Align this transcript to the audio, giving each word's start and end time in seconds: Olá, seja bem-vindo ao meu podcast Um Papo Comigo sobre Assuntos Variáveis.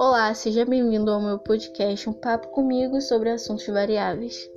Olá, 0.00 0.32
seja 0.32 0.64
bem-vindo 0.64 1.10
ao 1.10 1.20
meu 1.20 1.40
podcast 1.40 2.08
Um 2.08 2.12
Papo 2.12 2.52
Comigo 2.52 3.00
sobre 3.00 3.30
Assuntos 3.30 3.66
Variáveis. 3.66 4.48